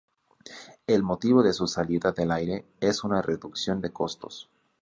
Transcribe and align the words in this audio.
El 0.87 1.03
motivo 1.03 1.43
de 1.43 1.53
su 1.53 1.67
salida 1.67 2.11
del 2.11 2.31
aire 2.31 2.65
es 2.79 3.03
una 3.03 3.21
reducción 3.21 3.81
de 3.81 3.91
costos. 3.93 4.49